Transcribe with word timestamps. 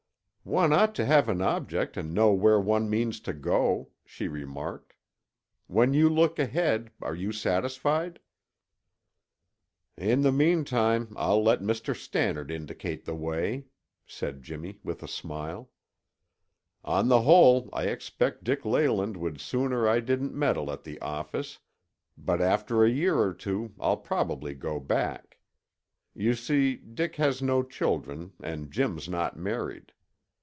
"One 0.43 0.73
ought 0.73 0.95
to 0.95 1.05
have 1.05 1.29
an 1.29 1.39
object 1.39 1.95
and 1.97 2.15
know 2.15 2.33
where 2.33 2.59
one 2.59 2.89
means 2.89 3.19
to 3.21 3.31
go," 3.31 3.91
she 4.03 4.27
remarked. 4.27 4.93
"When 5.67 5.93
you 5.93 6.09
look 6.09 6.39
ahead, 6.39 6.91
are 6.99 7.13
you 7.13 7.31
satisfied?" 7.31 8.19
"In 9.95 10.23
the 10.23 10.31
meantime, 10.31 11.13
I'll 11.15 11.43
let 11.43 11.61
Mr. 11.61 11.95
Stannard 11.95 12.49
indicate 12.49 13.05
the 13.05 13.13
way," 13.13 13.67
said 14.07 14.41
Jimmy 14.41 14.79
with 14.83 15.03
a 15.03 15.07
smile. 15.07 15.69
"On 16.83 17.07
the 17.07 17.21
whole, 17.21 17.69
I 17.71 17.83
expect 17.85 18.43
Dick 18.43 18.65
Leyland 18.65 19.17
would 19.17 19.39
sooner 19.39 19.87
I 19.87 19.99
didn't 19.99 20.33
meddle 20.33 20.71
at 20.71 20.83
the 20.83 20.99
office, 21.01 21.59
but 22.17 22.41
after 22.41 22.83
a 22.83 22.89
year 22.89 23.19
or 23.19 23.31
two 23.35 23.75
I'll 23.79 23.95
probably 23.97 24.55
go 24.55 24.79
back. 24.79 25.37
You 26.15 26.33
see, 26.33 26.77
Dick 26.77 27.17
has 27.17 27.43
no 27.43 27.61
children 27.61 28.33
and 28.41 28.71
Jim's 28.71 29.07
not 29.07 29.37
married. 29.37 29.91